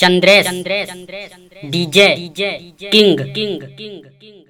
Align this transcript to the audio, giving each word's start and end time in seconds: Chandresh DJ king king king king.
Chandresh 0.00 0.46
DJ 1.72 2.08
king 2.92 3.18
king 3.34 3.62
king 3.78 4.02
king. 4.20 4.40